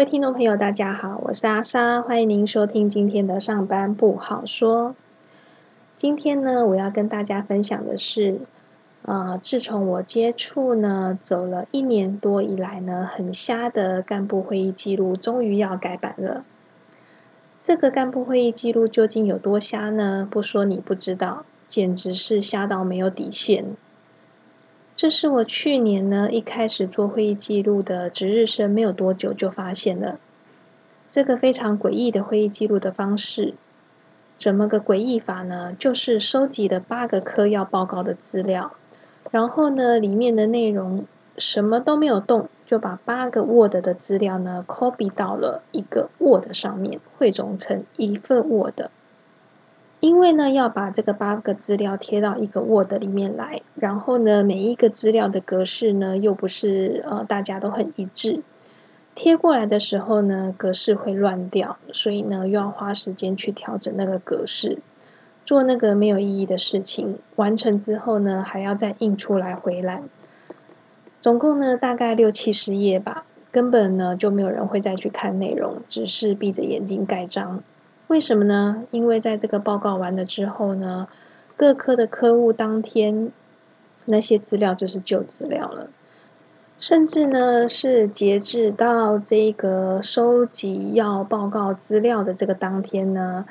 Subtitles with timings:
[0.00, 4.96] 各位听众朋友，大家好，我是阿莎，欢迎您收听今天的上班不好说。
[5.98, 8.40] 今天呢，我要跟大家分享的是，
[9.02, 16.46] 呃，自从我接触呢走了一年多以来呢，很瞎的干部会议记录终于要改版了。
[17.62, 20.26] 这个干部会议记录究竟有多瞎呢？
[20.30, 23.76] 不说你不知道，简直是瞎到没有底线。
[25.00, 30.18] 这是我去年呢一开始做会议记录的值日生，没有多久就发现了
[31.10, 33.54] 这个非常诡异的会议记录的方式。
[34.36, 35.74] 怎么个诡异法呢？
[35.78, 38.74] 就是收集了八个科要报告的资料，
[39.30, 41.06] 然后呢里面的内容
[41.38, 48.90] 什么都没有动，就把八个 Word 的资料呢 copy 到了一个 Word 上面，汇总成一份 Word。
[50.00, 58.40] 因为呢，要把这个八个资料贴到一个 Word 里面来，然后呢，每一个资料的格式呢，又不是呃大家都很一致，
[59.14, 64.78] 贴过来的时候呢，格式会乱掉，所以呢，又要花时间去调整那个格式，
[65.44, 67.18] 做那个没有意义的事情。
[67.36, 70.00] 完成之后呢，还要再印出来回来，
[71.20, 77.62] 总共呢大概六七十页吧，根本呢就没有人会再去看内容，只是闭着眼睛盖章。
[78.10, 78.86] 为什么呢？
[78.90, 81.06] 因为在这个报告完了之后呢，
[81.56, 83.30] 各科的科务当天
[84.04, 85.90] 那些资料就是旧资料了，
[86.80, 93.44] 甚至呢是截至到这个收集要报告资料的这个当天呢，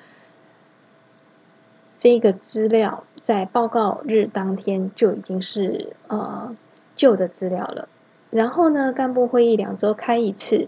[1.97, 6.53] 这个资料在报告日当天就已经是呃
[6.97, 7.87] 旧的资料了。
[8.29, 10.67] 然后呢，干部会议两周开一次，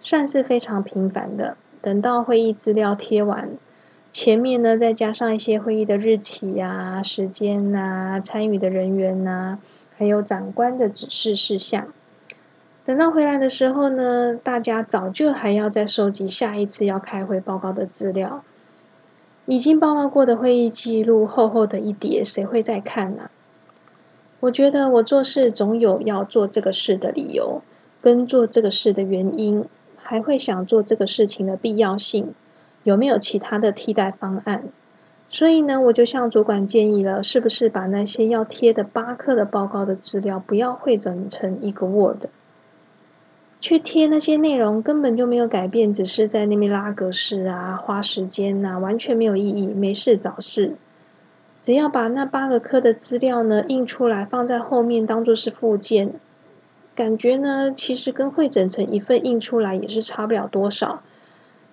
[0.00, 1.58] 算是非常频繁的。
[1.80, 3.50] 等到会议资料贴完，
[4.12, 9.58] 前面呢再加上一些会议的日期呀、时间呐、参与的人员呐，
[9.96, 11.88] 还有长官的指示事项。
[12.84, 18.42] 等到回来的时候呢，大家早就还要再收集下一次要开会报告的资料。
[19.46, 23.30] 已经报告过的会议记录厚厚的一叠，谁会再看呢？
[24.40, 27.62] 我觉得我做事总有要做这个事的理由，
[28.00, 29.64] 跟做这个事的原因。
[30.08, 32.32] 还会想做这个事情的必要性，
[32.82, 34.64] 有没有其他的替代方案？
[35.28, 42.24] 所以呢，我就向主管建议了，是不是把那些要贴的八科的报告的资料不要汇整成一个 Word，
[43.60, 50.76] 去贴那些内容根本就没有改变，只是在那边拉格式啊，花时间啊，完全没有意义，没事找事。
[51.60, 56.14] 只要把那八个科的资料呢印出来，放在后面当做是附件。
[56.98, 61.00] 感觉呢，其实跟会整成一份印出来也是差不了多少，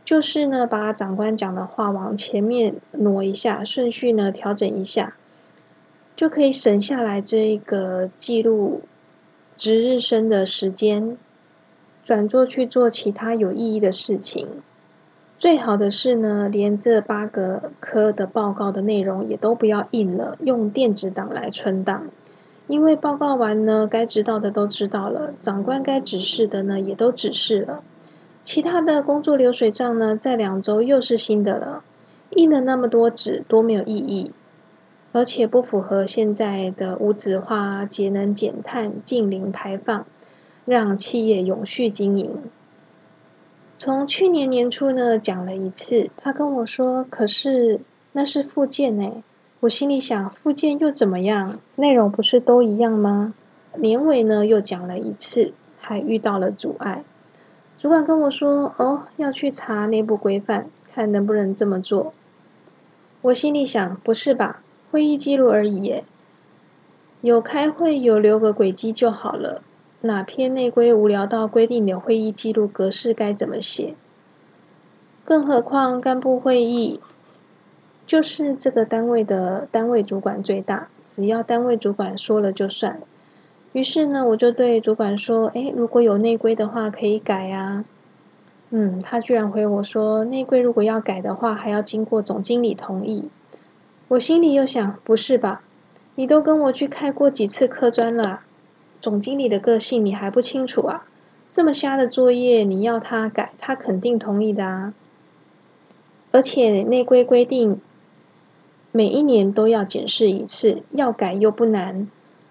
[0.04, 5.16] 就是呢，把长官讲的话往前面挪一下，顺序呢调整一下，
[6.16, 8.84] 就可以省下来这一个记录
[9.58, 11.18] 值日生的时间，
[12.04, 14.48] 转做去做其他有意义的事情。
[15.40, 22.10] 最好的是呢，连这八个科的报告的内容也都不要印了，用电子档来存档。
[22.68, 27.84] 因为报告完呢，该知道的都知道了，长官该指示的呢也都指示了，
[28.44, 31.84] 其他的工作流水账呢，在两周又是新的了。
[32.32, 34.32] 印了那么多纸，多没有意义，
[35.12, 40.06] 而且不符合现在的无纸化、节能减碳、近零排放，
[40.66, 42.32] 让企业永续经营。
[43.78, 47.80] 从去年年初呢讲了一次，他跟我说：“可是
[48.14, 49.24] 那是附件呢。”
[49.66, 51.60] 我心里想，附件又怎么样？
[51.76, 53.34] 内容不是都一样吗？
[53.76, 57.04] 年尾呢又讲了一次，还遇到了阻碍。
[57.80, 62.14] 主管跟我说：“哦，要去查内部规范，看能不能这么做。”
[63.24, 64.62] 我心里想，不是吧？
[64.92, 66.04] 会议记录而已，
[67.22, 69.64] 有开会有留个轨迹就好了。
[70.02, 73.96] 哪篇内规无聊到规定的会议记录格式该怎么写？
[75.24, 77.00] 更何况干部会议。
[78.08, 83.02] 就是这个单位的单位主管最大，只要单位主管说了就算。
[83.74, 87.84] 于是呢，我就对主管说：“哎，如果有内规的话，可以改啊。”
[88.70, 93.30] 嗯，他居然回我说：“内规如果要改的话，还要经过总经理同意。”
[94.10, 95.64] 我心里又想：“不是吧？
[96.16, 98.42] 你都跟我去开过几次科专了，
[99.02, 101.06] 总经理的个性你还不清楚啊？
[101.52, 104.94] 这么瞎的作业，你要他改，他肯定同意的啊。
[106.32, 107.82] 而且内规规定。”
[108.96, 112.08] 每一年都要检视一次，要改又不难，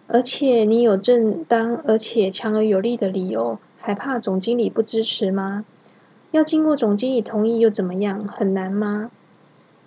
[0.08, 5.64] 而且你有正当而且强而有力的理由，还怕总经理不支持吗？
[6.32, 8.29] 要经过总经理同意又怎么样？
[8.29, 9.11] 很难吗？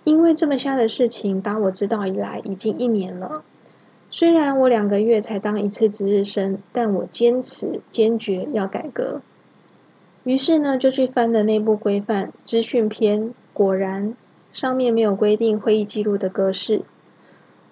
[0.02, 3.44] 因为这么瞎的事情，打我知道以来已经一年了。
[4.10, 9.20] 虽然我两个月才当一次值日生，但我坚持坚决要改革。
[10.24, 14.14] 于是呢，就去翻的内部规范资讯篇，果然
[14.58, 16.82] 上面没有规定会议记录的格式。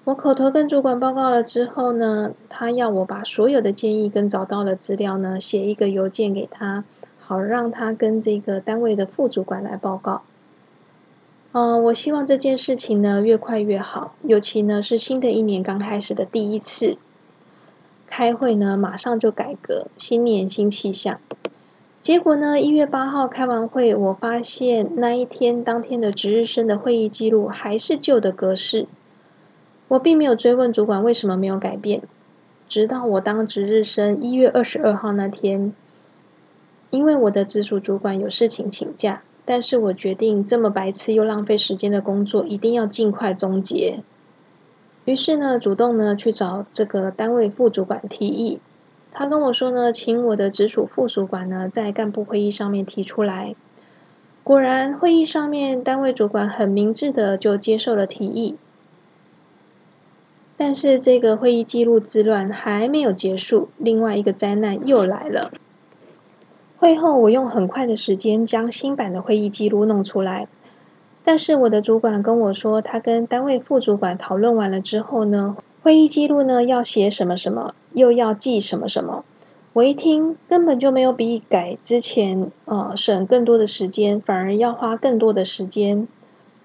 [0.04, 6.84] 我口头跟主管报告了之后呢，他要我把所有的建议跟找到的资料呢，写一个邮件给他，
[7.18, 10.22] 好让他跟这个单位的副主管来报告。
[11.50, 16.98] 嗯，我希望这件事情呢越快越好，尤其呢是新的一年刚开始的第一次
[18.06, 21.18] 开会呢，马上就改革，新年新气象。
[22.06, 28.86] 结果呢，一月八号开完会，我发现那一天当天的值日生的会议记录还是旧的格式。
[29.88, 32.02] 我并没有追问主管为什么没有改变，
[32.68, 35.74] 直到我当值日生一月二十二号那天，
[36.90, 44.04] 因为我的直属主管有事情请假，但是我决定这么白痴又浪费时间的工作一定要尽快终结。
[45.06, 48.60] 于是呢，主动呢去找这个单位副主管提议，
[49.18, 53.54] 他跟我说呢，请我的直属副主管呢在干部会议上面提出来。
[54.44, 58.56] 果然，会议上面单位主管很明智的就接受了提议。
[60.58, 65.50] 但是这个会议记录之乱还没有结束，另外一个灾难又来了。
[66.76, 70.46] 会后，我用很快的时间将新版的会议记录弄出来，
[71.24, 75.56] 但是我的主管跟我说，他跟单位副主管讨论完了之后呢，
[75.86, 79.24] 会议记录呢要写什么什么，又要记什么什么。
[79.72, 86.08] 我一听，根本就没有比改之前呃省更多的时间，反而要花更多的时间。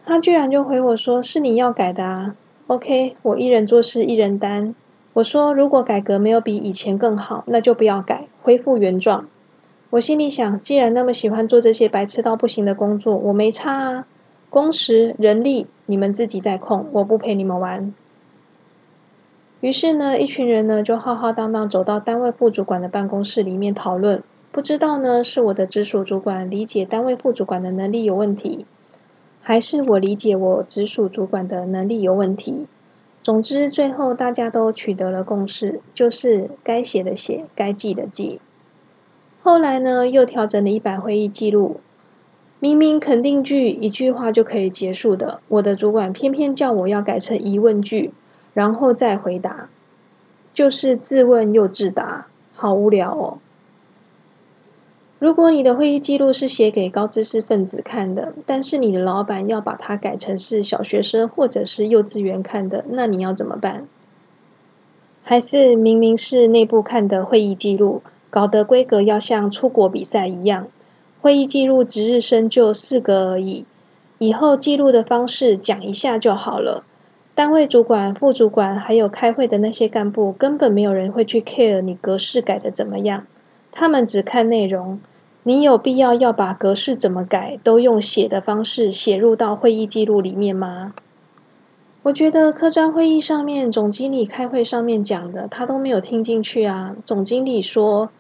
[0.04, 2.36] 他居然就回我说：“是你要改的啊。”
[2.66, 4.74] OK，我一人做事一人担。
[5.14, 9.28] 我说，如果改革没有比以前更好，那就不要改，恢复原状。
[9.92, 14.08] 我心里想，既然那么喜欢做这些白痴到不行的工作，我没差啊。
[14.50, 17.94] 工时、人力，你们自己在控，我不陪你们玩。
[19.62, 24.24] 于是呢，一群人呢就浩浩荡荡走到单位副主管的办公室里面讨论。
[24.52, 28.66] 不知道呢，是我的直属主管理解单位副主管的能力有问题。
[29.44, 32.68] 还是我理解我直属主管的能力有问题。
[33.24, 38.42] 总之，最后大家都取得了共识，就是该写的写，该记的记。
[39.44, 41.80] 后来呢，又调整了一版会议记录。
[42.60, 48.12] 明明肯定句一句话就可以结束的，我的主管偏偏叫我要改成疑问句，
[48.54, 49.70] 然后再回答，
[50.54, 53.38] 就是自问又自答，好无聊哦。
[55.20, 63.86] 如果你的会议记录是写给高知识分子看的，但是你的老板要把它改成是小学生或者是幼稚园看的，那你要怎么办？
[65.24, 68.02] 还是明明是内部看的会议记录，
[68.32, 70.68] 搞得规格要像出国比赛一样？
[71.22, 73.64] 会议记录值日生就四个而已，
[74.18, 76.84] 以后记录的方式讲一下就好了。
[77.42, 83.26] 单位主管、副主管还有开会的那些干部，根本没有人会去 care 你格式改的怎么样，
[83.72, 85.00] 他们只看内容。
[85.42, 90.94] 你有必要要把格式怎么改都用写的方式写入到会议记录里面吗？
[92.04, 96.96] 我觉得科专会议上面总经理开会上面讲的，他都没有听进去啊。
[97.04, 98.12] 总经理说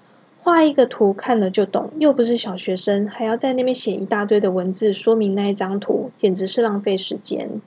[0.41, 7.61] 画一个图看了就懂，又不是小学生，还要在那边写一大堆的文字说明那一张图，简直是浪费时间。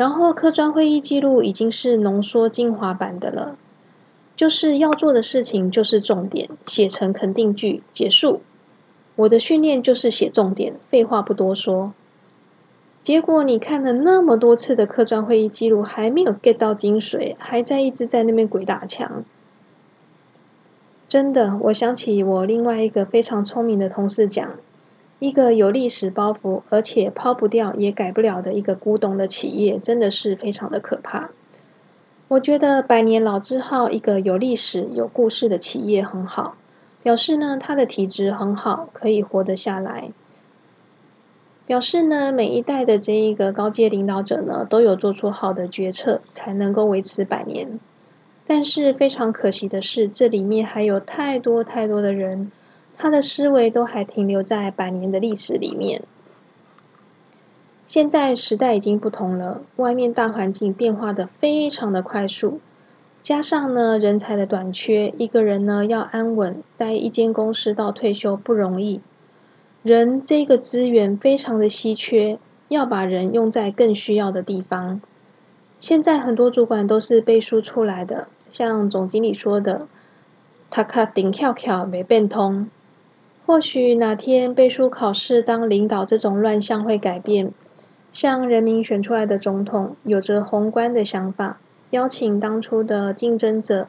[0.00, 3.58] 然后科专会议记录已经是浓缩精华版的了，
[4.34, 8.40] 就是要做的事情就是重点，写成肯定句结束。
[9.16, 11.92] 我的训练就是写重点，废话不多说。
[13.02, 19.22] 结果你看了那么多次的客专会议记录，还没有 get 到精髓，还在一直在那边鬼打墙。
[21.10, 24.52] 真的，我想起我另外一个非常聪明的同事讲，
[25.20, 31.30] 一个有历史包袱而且抛不掉也改不了的一个古董的企业，真的是非常的可怕。
[32.26, 36.56] 我觉得百年老字号，一个有历史有故事的企业很好。
[37.02, 40.10] 表示呢，他的体质很好，可以活得下来。
[41.66, 47.80] 表示呢，每一代的这一个高阶领导者呢，都有做出好的决策，才能够维持百年。
[48.46, 52.52] 但是非常可惜的是，这里面还有太多太多的人，
[53.02, 56.02] 他的思维都还停留在百年的历史里面。
[57.86, 62.60] 现在时代已经不同了，外面大环境变化的非常的快速。
[63.22, 69.00] 加上呢，人才的短缺，一个人呢要安稳待一间公司到退休不容易。
[69.82, 72.38] 人这个资源非常的稀缺，
[72.68, 75.00] 要把人用在更需要的地方。
[75.78, 79.88] 现在很多主管都是背书出来的，像总经理说的，
[80.68, 82.68] 他卡顶跳跳没变通。
[83.50, 87.50] 或许哪天背书考试当领导这种乱象会改变，
[88.12, 91.58] 像人民选出来的总统，有着宏观的想法。
[91.90, 93.88] 邀请当初的竞争者、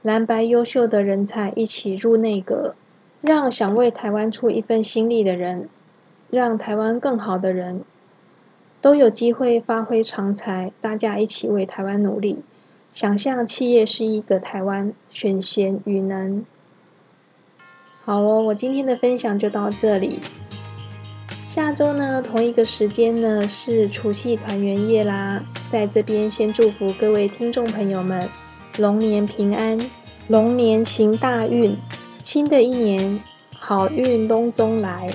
[0.00, 2.74] 蓝白优秀的人才一起入内阁，
[3.20, 5.68] 让想为台湾出一份心力的人，
[6.30, 7.82] 让台湾更好的人，
[8.80, 12.38] 都有机会发挥长才，大家一起为台湾努力。
[12.94, 16.46] 想象企业是一个台湾，选贤与能。
[18.04, 20.18] 好咯，我今天的分享就到这里。
[21.48, 28.28] 下周呢，同一个时间呢是除夕团圆夜啦，在这边先祝福各位听众朋友们
[28.78, 29.78] 龙年平安，
[30.28, 31.76] 龙年行大运，
[32.24, 33.20] 新的一年
[33.56, 35.08] 好运东中来。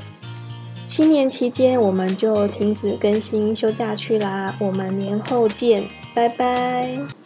[0.88, 5.84] 新年期间我们就停止更新休假去啦，我们年后见，
[6.16, 7.17] 拜拜。